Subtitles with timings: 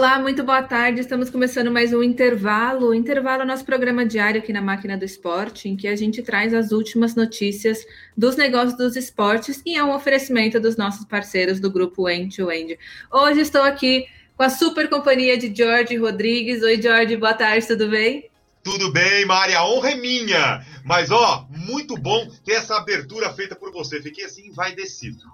[0.00, 0.98] Olá, muito boa tarde.
[0.98, 2.86] Estamos começando mais um intervalo.
[2.86, 6.22] O intervalo é nosso programa diário aqui na Máquina do Esporte, em que a gente
[6.22, 7.84] traz as últimas notícias
[8.16, 12.50] dos negócios dos esportes e é um oferecimento dos nossos parceiros do grupo End to
[12.50, 12.78] End.
[13.12, 14.06] Hoje estou aqui
[14.38, 16.62] com a super companhia de Jorge Rodrigues.
[16.62, 18.30] Oi, Jorge, boa tarde, tudo bem?
[18.62, 20.64] Tudo bem, Mari, a honra é minha.
[20.82, 24.00] Mas, ó, muito bom ter essa abertura feita por você.
[24.00, 25.24] Fiquei assim, envaidecido.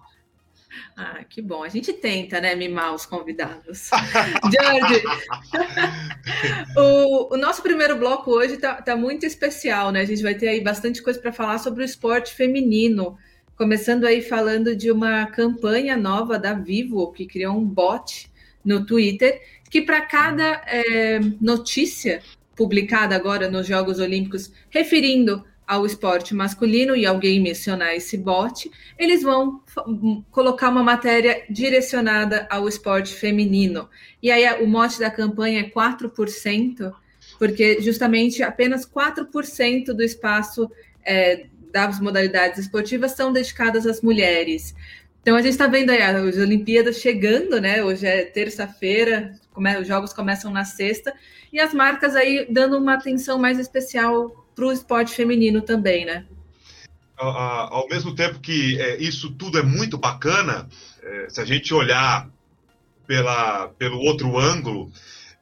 [0.96, 1.62] Ah, que bom.
[1.62, 3.90] A gente tenta, né, mimar os convidados.
[4.50, 5.02] George,
[6.76, 10.00] o, o, nosso primeiro bloco hoje está tá muito especial, né?
[10.00, 13.18] A gente vai ter aí bastante coisa para falar sobre o esporte feminino.
[13.56, 18.30] Começando aí falando de uma campanha nova da Vivo, que criou um bot
[18.64, 22.22] no Twitter, que para cada é, notícia
[22.56, 29.22] publicada agora nos Jogos Olímpicos, referindo ao esporte masculino e alguém mencionar esse bot, eles
[29.22, 29.60] vão
[30.30, 33.88] colocar uma matéria direcionada ao esporte feminino.
[34.22, 36.92] E aí o mote da campanha é 4%,
[37.38, 40.70] porque justamente apenas 4% do espaço
[41.04, 44.74] é, das modalidades esportivas são dedicadas às mulheres.
[45.20, 47.82] Então a gente está vendo aí as Olimpíadas chegando, né?
[47.82, 49.34] Hoje é terça-feira,
[49.80, 51.12] os jogos começam na sexta,
[51.52, 56.26] e as marcas aí dando uma atenção mais especial para o esporte feminino também, né?
[57.18, 60.68] Ao mesmo tempo que é, isso tudo é muito bacana,
[61.02, 62.28] é, se a gente olhar
[63.06, 64.90] pela, pelo outro ângulo,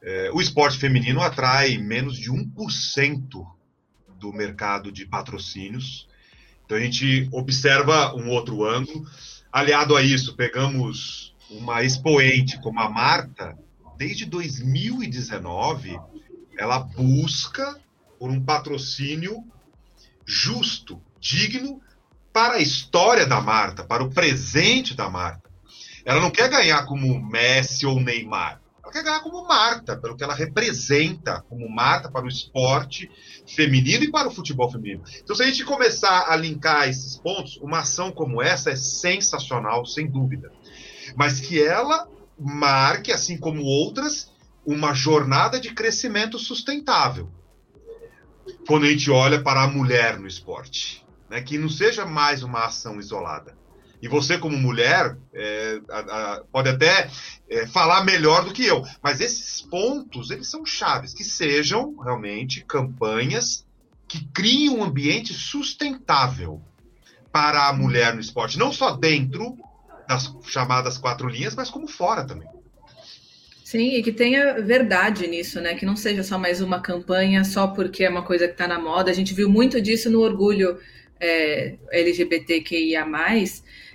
[0.01, 3.45] é, o esporte feminino atrai menos de 1%
[4.19, 6.07] do mercado de patrocínios.
[6.65, 9.05] Então a gente observa um outro ângulo.
[9.51, 13.57] Aliado a isso, pegamos uma expoente como a Marta,
[13.97, 15.99] desde 2019,
[16.57, 17.79] ela busca
[18.19, 19.43] por um patrocínio
[20.25, 21.81] justo, digno
[22.33, 25.49] para a história da Marta, para o presente da Marta.
[26.03, 28.61] Ela não quer ganhar como Messi ou Neymar.
[28.83, 33.09] Ela quer ganhar como Marta, pelo que ela representa como Marta para o esporte
[33.47, 35.01] feminino e para o futebol feminino.
[35.23, 39.85] Então, se a gente começar a linkar esses pontos, uma ação como essa é sensacional,
[39.85, 40.51] sem dúvida.
[41.15, 44.29] Mas que ela marque, assim como outras,
[44.65, 47.31] uma jornada de crescimento sustentável
[48.67, 51.05] quando a gente olha para a mulher no esporte.
[51.29, 51.41] Né?
[51.41, 53.55] Que não seja mais uma ação isolada.
[54.01, 57.09] E você, como mulher, é, a, a, pode até
[57.49, 62.63] é, falar melhor do que eu, mas esses pontos, eles são chaves, que sejam realmente
[62.65, 63.65] campanhas
[64.07, 66.61] que criem um ambiente sustentável
[67.31, 69.57] para a mulher no esporte, não só dentro
[70.07, 72.47] das chamadas quatro linhas, mas como fora também.
[73.65, 75.73] Sim, e que tenha verdade nisso, né?
[75.73, 78.77] Que não seja só mais uma campanha só porque é uma coisa que está na
[78.79, 79.09] moda.
[79.09, 80.77] A gente viu muito disso no orgulho
[81.19, 83.03] é, LGBTQIA,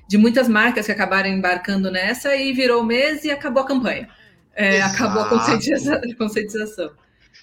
[0.09, 4.09] de muitas marcas que acabaram embarcando nessa e virou mês e acabou a campanha.
[4.57, 6.01] É, acabou a conscientização.
[6.19, 6.91] conscientização.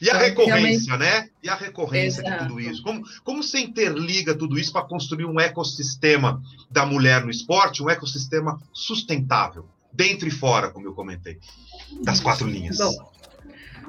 [0.01, 1.21] E a então, recorrência, realmente...
[1.21, 1.29] né?
[1.41, 2.43] E a recorrência Exato.
[2.43, 2.83] de tudo isso.
[2.83, 7.89] Como, como você interliga tudo isso para construir um ecossistema da mulher no esporte, um
[7.89, 9.65] ecossistema sustentável,
[9.97, 11.39] dentro e fora, como eu comentei?
[12.01, 12.77] das quatro linhas.
[12.77, 13.11] Bom,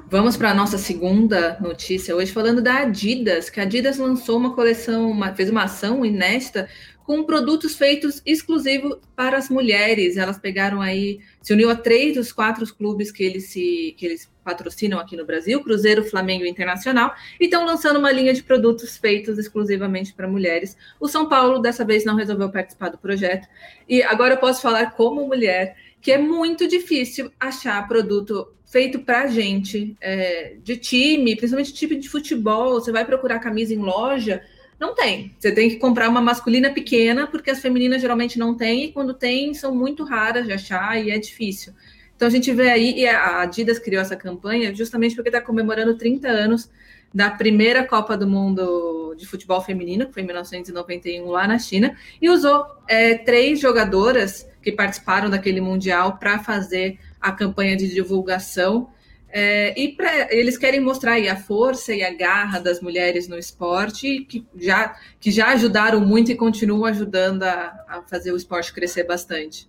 [0.09, 4.55] vamos para a nossa segunda notícia hoje, falando da Adidas, que a Adidas lançou uma
[4.55, 6.67] coleção, uma, fez uma ação inédita
[7.05, 10.15] com produtos feitos exclusivos para as mulheres.
[10.15, 14.31] Elas pegaram aí, se uniu a três dos quatro clubes que eles se que eles
[14.43, 18.97] patrocinam aqui no Brasil, Cruzeiro, Flamengo e Internacional, e estão lançando uma linha de produtos
[18.97, 20.77] feitos exclusivamente para mulheres.
[20.99, 23.47] O São Paulo dessa vez não resolveu participar do projeto.
[23.87, 29.27] E agora eu posso falar como mulher que é muito difícil achar produto feito para
[29.27, 32.73] gente, é, de time, principalmente time de futebol.
[32.73, 34.43] Você vai procurar camisa em loja,
[34.79, 35.35] não tem.
[35.37, 39.13] Você tem que comprar uma masculina pequena, porque as femininas geralmente não têm, e quando
[39.13, 41.73] tem, são muito raras de achar e é difícil.
[42.15, 45.97] Então a gente vê aí, e a Adidas criou essa campanha justamente porque está comemorando
[45.97, 46.69] 30 anos
[47.13, 51.97] da primeira Copa do Mundo de futebol feminino, que foi em 1991 lá na China,
[52.21, 58.89] e usou é, três jogadoras que participaram daquele mundial para fazer a campanha de divulgação.
[59.31, 64.25] É, e pra, eles querem mostrar a força e a garra das mulheres no esporte,
[64.25, 69.03] que já, que já ajudaram muito e continuam ajudando a, a fazer o esporte crescer
[69.03, 69.67] bastante.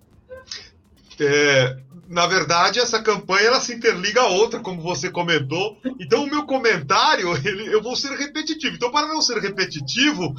[1.19, 1.77] É,
[2.11, 5.79] na verdade, essa campanha ela se interliga a outra, como você comentou.
[6.01, 8.75] Então, o meu comentário, ele, eu vou ser repetitivo.
[8.75, 10.35] Então, para não ser repetitivo,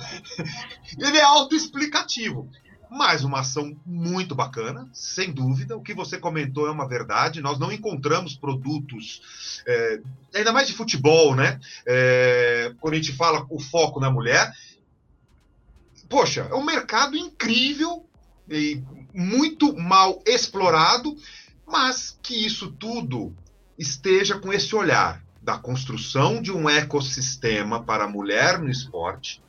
[1.00, 2.50] ele é autoexplicativo.
[2.92, 5.78] Mais uma ação muito bacana, sem dúvida.
[5.78, 7.40] O que você comentou é uma verdade.
[7.40, 10.02] Nós não encontramos produtos, é,
[10.36, 11.58] ainda mais de futebol, né?
[11.86, 14.54] É, quando a gente fala o foco na mulher.
[16.10, 18.06] Poxa, é um mercado incrível
[18.50, 18.84] e
[19.14, 21.16] muito mal explorado,
[21.66, 23.34] mas que isso tudo
[23.80, 29.42] esteja com esse olhar da construção de um ecossistema para a mulher no esporte,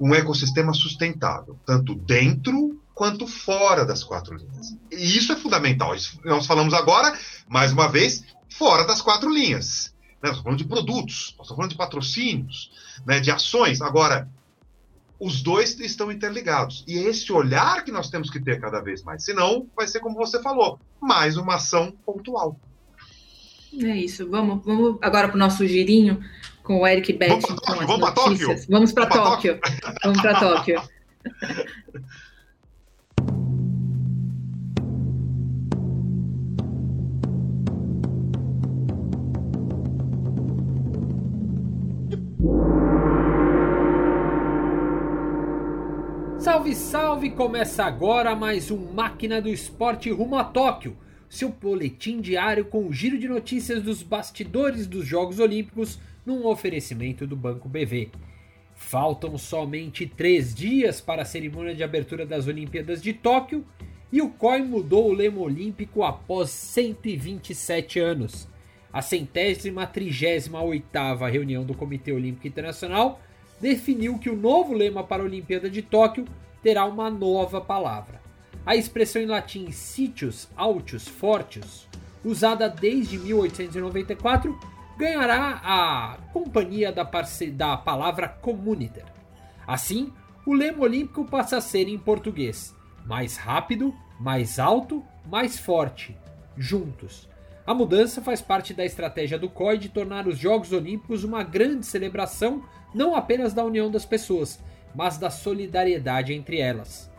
[0.00, 4.76] um ecossistema sustentável, tanto dentro quanto fora das quatro linhas.
[4.90, 5.94] E isso é fundamental.
[6.24, 7.16] Nós falamos agora,
[7.48, 9.92] mais uma vez, fora das quatro linhas.
[10.22, 10.30] Né?
[10.30, 12.70] Nós estamos falando de produtos, nós estamos falando de patrocínios,
[13.04, 13.20] né?
[13.20, 13.80] de ações.
[13.80, 14.28] Agora,
[15.18, 16.84] os dois estão interligados.
[16.86, 19.24] E é esse olhar que nós temos que ter cada vez mais.
[19.24, 22.58] Senão, vai ser como você falou, mais uma ação pontual.
[23.82, 24.28] É isso.
[24.30, 26.22] Vamos, vamos agora para o nosso girinho
[26.64, 27.40] com o Eric Beth.
[27.86, 28.56] Vamos para Tóquio.
[28.68, 29.60] Vamos para Tóquio.
[29.60, 30.00] Vamos para Tóquio.
[30.02, 30.82] Vamos para Tóquio.
[46.38, 47.30] Salve, salve!
[47.30, 50.94] Começa agora mais um Máquina do Esporte rumo a Tóquio,
[51.26, 57.26] seu boletim diário com o giro de notícias dos bastidores dos Jogos Olímpicos num oferecimento
[57.26, 58.10] do Banco BV.
[58.74, 63.64] Faltam somente três dias para a cerimônia de abertura das Olimpíadas de Tóquio
[64.10, 68.48] e o COI mudou o lema olímpico após 127 anos.
[68.92, 73.20] A centésima trigésima oitava reunião do Comitê Olímpico Internacional
[73.60, 76.24] definiu que o novo lema para a Olimpíada de Tóquio
[76.62, 78.20] terá uma nova palavra.
[78.64, 81.88] A expressão em latim sitius altius fortius,
[82.24, 84.58] usada desde 1894,
[84.96, 87.08] ganhará a companhia da,
[87.52, 89.04] da palavra communiter.
[89.66, 90.12] Assim,
[90.46, 92.74] o lema olímpico passa a ser em português:
[93.04, 96.16] mais rápido, mais alto, mais forte,
[96.56, 97.28] juntos.
[97.66, 101.86] A mudança faz parte da estratégia do COI de tornar os Jogos Olímpicos uma grande
[101.86, 102.62] celebração
[102.94, 104.62] não apenas da união das pessoas,
[104.94, 107.10] mas da solidariedade entre elas.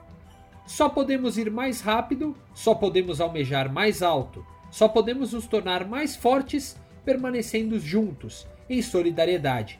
[0.68, 6.16] Só podemos ir mais rápido, só podemos almejar mais alto, só podemos nos tornar mais
[6.16, 9.80] fortes permanecendo juntos, em solidariedade.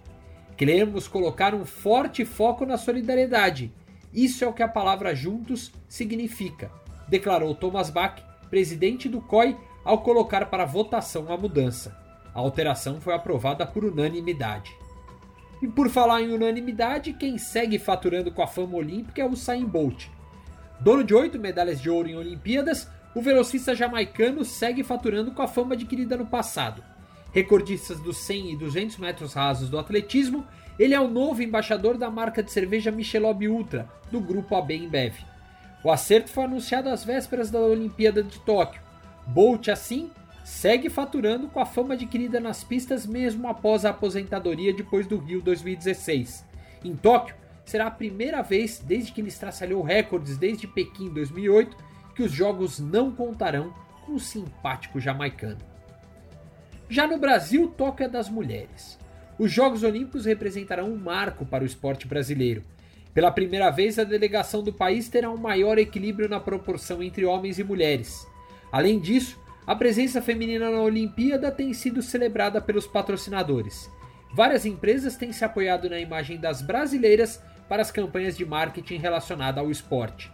[0.56, 3.74] Queremos colocar um forte foco na solidariedade.
[4.14, 6.72] Isso é o que a palavra juntos significa,
[7.10, 11.98] declarou Thomas Bach, presidente do COI, ao colocar para votação a mudança.
[12.34, 14.74] A alteração foi aprovada por unanimidade.
[15.62, 19.66] E por falar em unanimidade, quem segue faturando com a fama olímpica é o Usain
[19.66, 20.08] Bolt.
[20.80, 25.48] Dono de oito medalhas de ouro em Olimpíadas, o velocista jamaicano segue faturando com a
[25.48, 26.84] fama adquirida no passado.
[27.36, 30.48] Recordistas dos 100 e 200 metros rasos do atletismo,
[30.80, 35.18] ele é o novo embaixador da marca de cerveja Michelob Ultra, do grupo AB InBev.
[35.84, 38.82] O acerto foi anunciado às vésperas da Olimpíada de Tóquio.
[39.28, 40.10] Bolt, assim,
[40.46, 45.42] segue faturando com a fama adquirida nas pistas mesmo após a aposentadoria depois do Rio
[45.42, 46.46] 2016.
[46.86, 47.36] Em Tóquio,
[47.66, 51.76] será a primeira vez desde que ele estraçalhou recordes desde Pequim 2008
[52.16, 53.74] que os jogos não contarão
[54.06, 55.75] com o simpático jamaicano.
[56.90, 59.00] Já no Brasil, é das mulheres.
[59.40, 62.64] Os Jogos Olímpicos representarão um marco para o esporte brasileiro.
[63.14, 67.58] Pela primeira vez, a delegação do país terá um maior equilíbrio na proporção entre homens
[67.58, 68.28] e mulheres.
[68.72, 73.90] Além disso, a presença feminina na Olimpíada tem sido celebrada pelos patrocinadores.
[74.34, 79.60] Várias empresas têm se apoiado na imagem das brasileiras para as campanhas de marketing relacionada
[79.60, 80.32] ao esporte.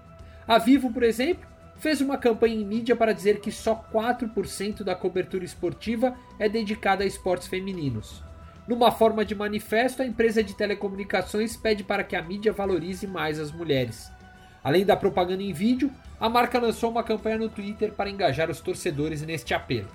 [0.47, 1.47] A Vivo, por exemplo,
[1.81, 7.03] fez uma campanha em mídia para dizer que só 4% da cobertura esportiva é dedicada
[7.03, 8.23] a esportes femininos.
[8.67, 13.39] Numa forma de manifesto, a empresa de telecomunicações pede para que a mídia valorize mais
[13.39, 14.11] as mulheres.
[14.63, 18.61] Além da propaganda em vídeo, a marca lançou uma campanha no Twitter para engajar os
[18.61, 19.89] torcedores neste apelo.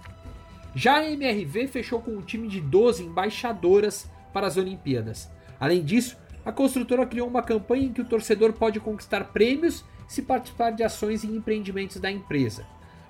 [0.75, 5.31] Já a MRV fechou com um time de 12 embaixadoras para as Olimpíadas.
[5.61, 10.23] Além disso, a construtora criou uma campanha em que o torcedor pode conquistar prêmios se
[10.23, 12.65] participar de ações e empreendimentos da empresa.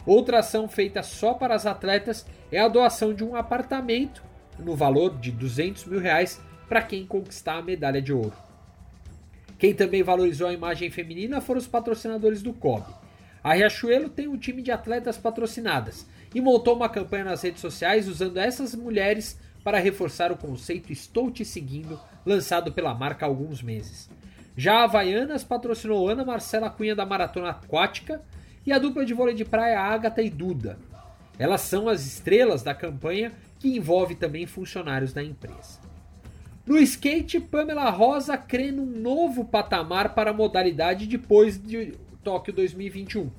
[0.07, 4.23] Outra ação feita só para as atletas é a doação de um apartamento
[4.59, 8.35] no valor de 200 mil reais para quem conquistar a medalha de ouro.
[9.59, 12.85] Quem também valorizou a imagem feminina foram os patrocinadores do COB.
[13.43, 18.09] A Riachuelo tem um time de atletas patrocinadas e montou uma campanha nas redes sociais
[18.09, 23.63] usando essas mulheres para reforçar o conceito Estou Te Seguindo, lançado pela marca há alguns
[23.63, 24.09] meses.
[24.57, 28.23] Já a Havaianas patrocinou Ana Marcela Cunha da Maratona Aquática
[28.65, 30.79] e a dupla de vôlei de praia Agatha e Duda.
[31.39, 35.79] Elas são as estrelas da campanha que envolve também funcionários da empresa.
[36.65, 41.95] No skate, Pamela Rosa crê num novo patamar para a modalidade depois de
[42.25, 43.31] Tóquio 2021.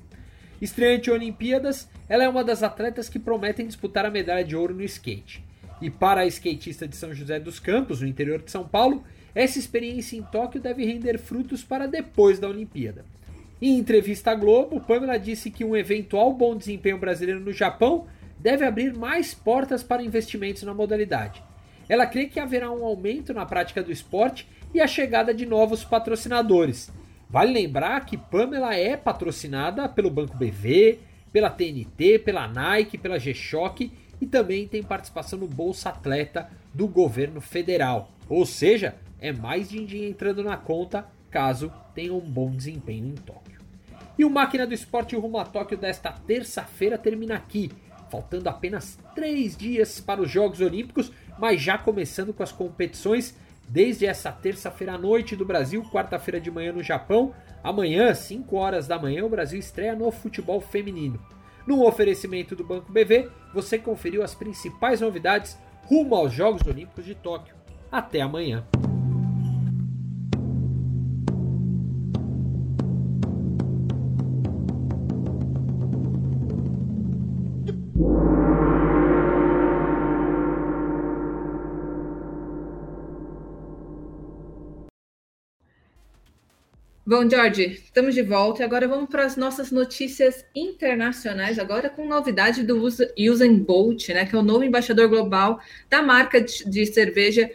[0.62, 4.74] Estreante em Olimpíadas, ela é uma das atletas que prometem disputar a medalha de ouro
[4.74, 5.44] no skate.
[5.80, 9.04] E para a skatista de São José dos Campos, no interior de São Paulo,
[9.38, 13.04] essa experiência em Tóquio deve render frutos para depois da Olimpíada.
[13.62, 18.64] Em entrevista à Globo, Pamela disse que um eventual bom desempenho brasileiro no Japão deve
[18.64, 21.40] abrir mais portas para investimentos na modalidade.
[21.88, 25.84] Ela crê que haverá um aumento na prática do esporte e a chegada de novos
[25.84, 26.90] patrocinadores.
[27.30, 30.98] Vale lembrar que Pamela é patrocinada pelo Banco BV,
[31.32, 37.40] pela TNT, pela Nike, pela G-Shock e também tem participação no Bolsa Atleta do governo
[37.40, 38.10] federal.
[38.28, 43.60] Ou seja, é mais din-din entrando na conta caso tenha um bom desempenho em Tóquio.
[44.18, 47.70] E o Máquina do Esporte rumo a Tóquio desta terça-feira termina aqui,
[48.10, 53.36] faltando apenas três dias para os Jogos Olímpicos, mas já começando com as competições
[53.68, 57.34] desde essa terça-feira à noite do Brasil, quarta-feira de manhã no Japão.
[57.62, 61.20] Amanhã, 5 horas da manhã, o Brasil estreia no futebol feminino.
[61.66, 67.14] No oferecimento do Banco BV, você conferiu as principais novidades rumo aos Jogos Olímpicos de
[67.14, 67.54] Tóquio.
[67.92, 68.64] Até amanhã.
[87.08, 92.06] Bom, Jorge, estamos de volta e agora vamos para as nossas notícias internacionais, agora com
[92.06, 97.50] novidade do Usain Bolt, né, que é o novo embaixador global da marca de, cerveja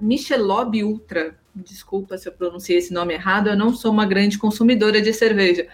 [0.00, 1.36] Michelob Ultra.
[1.52, 5.66] Desculpa se eu pronunciei esse nome errado, eu não sou uma grande consumidora de cerveja.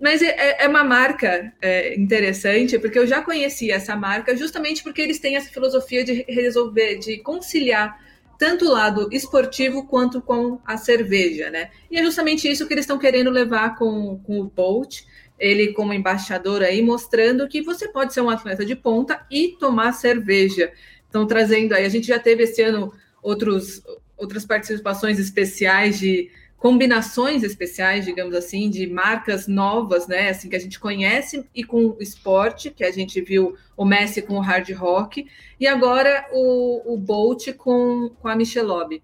[0.00, 5.00] Mas é, é uma marca é, interessante, porque eu já conhecia essa marca justamente porque
[5.00, 8.09] eles têm essa filosofia de resolver, de conciliar
[8.40, 11.68] tanto o lado esportivo quanto com a cerveja, né?
[11.90, 15.02] E é justamente isso que eles estão querendo levar com, com o Bolt,
[15.38, 19.92] ele como embaixador aí, mostrando que você pode ser um atleta de ponta e tomar
[19.92, 20.72] cerveja.
[21.04, 22.90] Estão trazendo aí, a gente já teve esse ano
[23.22, 23.82] outros,
[24.16, 30.60] outras participações especiais de combinações especiais, digamos assim, de marcas novas, né, assim que a
[30.60, 35.26] gente conhece e com esporte, que a gente viu o Messi com o hard rock
[35.58, 39.02] e agora o, o Bolt com, com a Michelob.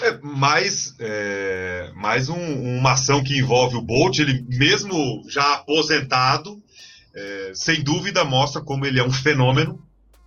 [0.00, 6.62] É, mais é, mais um, uma ação que envolve o Bolt, ele mesmo já aposentado,
[7.14, 9.82] é, sem dúvida mostra como ele é um fenômeno,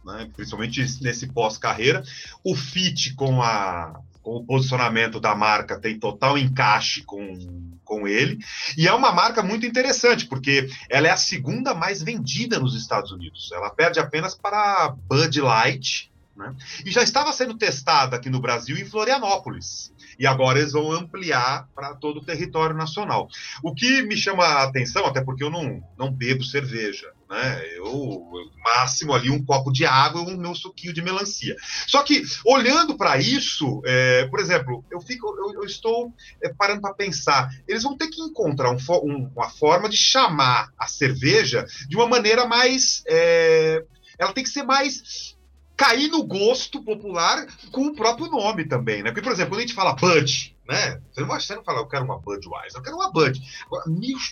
[0.06, 2.04] né, principalmente nesse pós-carreira.
[2.44, 8.40] O fit com a o posicionamento da marca tem total encaixe com, com ele.
[8.78, 13.12] E é uma marca muito interessante, porque ela é a segunda mais vendida nos Estados
[13.12, 13.52] Unidos.
[13.52, 16.09] Ela perde apenas para Bud Light,
[16.40, 16.56] né?
[16.86, 21.68] E já estava sendo testada aqui no Brasil em Florianópolis e agora eles vão ampliar
[21.76, 23.28] para todo o território nacional.
[23.62, 27.62] O que me chama a atenção, até porque eu não, não bebo cerveja, né?
[27.76, 28.26] Eu,
[28.64, 31.56] máximo ali um copo de água e um meu suquinho de melancia.
[31.86, 36.82] Só que olhando para isso, é, por exemplo, eu fico, eu, eu estou é, parando
[36.82, 41.66] para pensar, eles vão ter que encontrar um, um, uma forma de chamar a cerveja
[41.88, 43.84] de uma maneira mais, é,
[44.18, 45.38] ela tem que ser mais
[45.80, 49.12] cair no gosto popular com o próprio nome também, né?
[49.12, 51.00] Porque, por exemplo, quando a gente fala Bud, né?
[51.14, 53.42] Você não, você não fala, eu quero uma Budweiser, eu quero uma Bud.
[53.66, 53.86] Agora,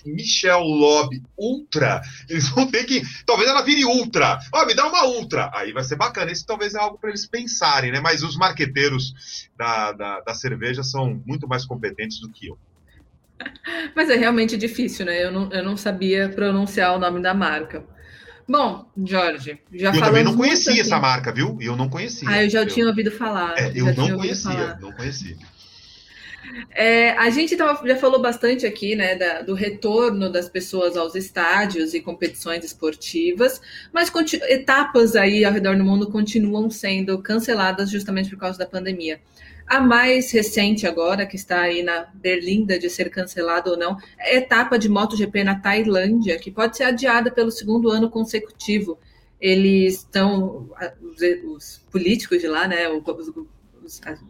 [0.06, 3.02] Michel Lobby Ultra, eles vão ter que.
[3.26, 4.38] Talvez ela vire Ultra.
[4.54, 5.50] Ó, oh, me dá uma Ultra.
[5.54, 6.34] Aí vai ser bacana.
[6.34, 8.02] Isso talvez é algo para eles pensarem, né?
[8.02, 12.60] Mas os marqueteiros da, da, da cerveja são muito mais competentes do que eu.
[13.96, 15.24] Mas é realmente difícil, né?
[15.24, 17.86] Eu não, eu não sabia pronunciar o nome da marca.
[18.48, 20.82] Bom, Jorge, já Eu também não conhecia assim.
[20.82, 21.58] essa marca, viu?
[21.60, 22.30] Eu não conhecia.
[22.30, 22.68] Ah, eu já eu...
[22.68, 23.58] tinha ouvido falar.
[23.58, 25.36] É, eu não conhecia, não conhecia.
[26.72, 31.14] É, a gente tava, já falou bastante aqui, né, da, do retorno das pessoas aos
[31.14, 33.62] estádios e competições esportivas,
[33.92, 34.10] mas
[34.44, 39.20] etapas aí ao redor do mundo continuam sendo canceladas justamente por causa da pandemia.
[39.68, 44.36] A mais recente agora, que está aí na berlinda de ser cancelada ou não, é
[44.36, 48.98] a etapa de MotoGP na Tailândia, que pode ser adiada pelo segundo ano consecutivo.
[49.42, 50.70] Eles estão,
[51.02, 51.18] os,
[51.54, 53.04] os políticos de lá, né, os,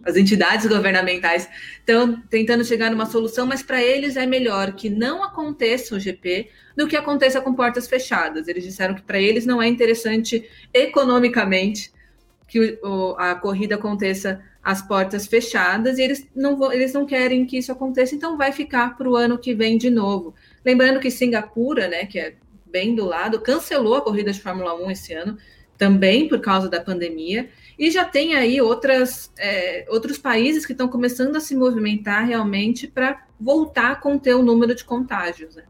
[0.04, 1.48] as entidades governamentais
[1.80, 6.50] estão tentando chegar numa solução, mas para eles é melhor que não aconteça o GP
[6.76, 8.48] do que aconteça com portas fechadas.
[8.48, 11.92] Eles disseram que para eles não é interessante economicamente
[12.48, 17.58] que o, a corrida aconteça as portas fechadas e eles não, eles não querem que
[17.58, 20.36] isso aconteça, então vai ficar para o ano que vem de novo.
[20.66, 24.92] Lembrando que Singapura, né, que é bem do lado, cancelou a corrida de Fórmula 1
[24.92, 25.38] esse ano,
[25.78, 30.90] também por causa da pandemia, e já tem aí outras, é, outros países que estão
[30.90, 35.56] começando a se movimentar realmente para voltar a conter o número de contágios.
[35.56, 35.64] Né?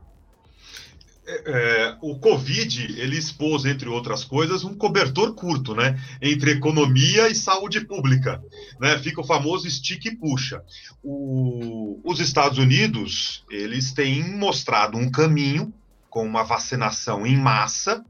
[1.28, 7.36] É, o Covid ele expôs, entre outras coisas, um cobertor curto, né, entre economia e
[7.36, 8.42] saúde pública,
[8.80, 10.64] né, fica o famoso stick e puxa.
[11.04, 15.74] O, os Estados Unidos eles têm mostrado um caminho
[16.10, 18.04] com uma vacinação em massa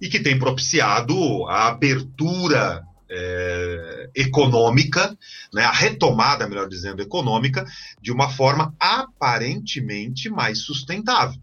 [0.00, 5.16] e que tem propiciado a abertura é, econômica,
[5.52, 7.66] né, a retomada, melhor dizendo, econômica,
[8.00, 11.40] de uma forma aparentemente mais sustentável.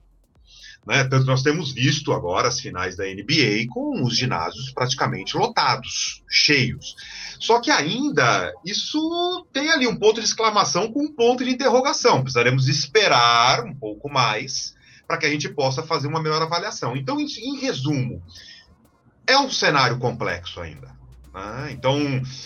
[0.89, 1.03] Né?
[1.03, 6.96] Tanto nós temos visto agora as finais da NBA com os ginásios praticamente lotados, cheios.
[7.39, 12.24] Só que ainda isso tem ali um ponto de exclamação com um ponto de interrogação.
[12.24, 14.75] Precisaremos esperar um pouco mais
[15.08, 16.98] para que a gente possa fazer uma melhor avaliação.
[16.98, 18.24] Então, em, em resumo,
[19.27, 20.99] é um cenário complexo ainda.
[21.34, 21.72] Né?
[21.72, 21.98] Então,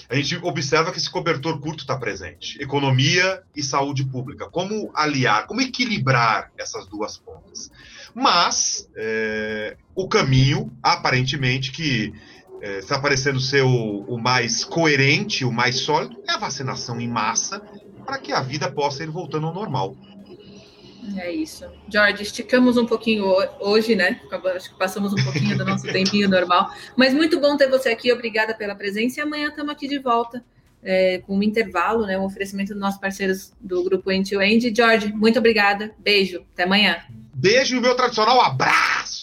[0.10, 2.62] a gente observa que esse cobertor curto está presente.
[2.62, 4.50] Economia e saúde pública.
[4.50, 7.72] Como aliar, como equilibrar essas duas pontas?
[8.14, 12.14] Mas é, o caminho, aparentemente, que
[12.62, 17.08] é, está parecendo ser o, o mais coerente, o mais sólido, é a vacinação em
[17.08, 17.62] massa
[18.06, 19.96] para que a vida possa ir voltando ao normal.
[21.18, 21.66] É isso.
[21.92, 23.26] Jorge, esticamos um pouquinho
[23.60, 24.22] hoje, né?
[24.56, 26.72] Acho que passamos um pouquinho do nosso tempinho normal.
[26.96, 28.12] Mas muito bom ter você aqui.
[28.12, 29.20] Obrigada pela presença.
[29.20, 30.44] E amanhã estamos aqui de volta
[30.84, 32.18] é, com um intervalo, né?
[32.18, 34.74] Um oferecimento dos nossos parceiros do grupo End to End.
[34.76, 35.92] Jorge, muito obrigada.
[36.00, 36.46] Beijo.
[36.54, 36.98] Até amanhã.
[37.34, 39.23] Beijo e o meu tradicional abraço.